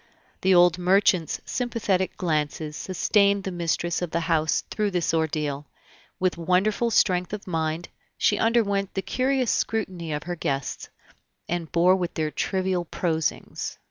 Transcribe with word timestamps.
The 0.41 0.55
old 0.55 0.79
merchant's 0.79 1.39
sympathetic 1.45 2.17
glances 2.17 2.75
sustained 2.75 3.43
the 3.43 3.51
mistress 3.51 4.01
of 4.01 4.09
the 4.09 4.21
house 4.21 4.63
through 4.71 4.89
this 4.89 5.13
ordeal; 5.13 5.67
with 6.19 6.39
wonderful 6.39 6.89
strength 6.89 7.33
of 7.33 7.45
mind, 7.45 7.89
she 8.17 8.39
underwent 8.39 8.95
the 8.95 9.03
curious 9.03 9.51
scrutiny 9.51 10.11
of 10.11 10.23
her 10.23 10.35
guests, 10.35 10.89
and 11.47 11.71
bore 11.71 11.95
with 11.95 12.15
their 12.15 12.31
trivial 12.31 12.83
prosings. 12.83 13.77